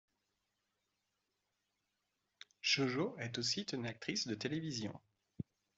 JoJo 2.63 3.15
est 3.19 3.37
aussi 3.37 3.61
une 3.71 3.85
actrice 3.85 4.25
de 4.25 4.33
télévision. 4.33 4.99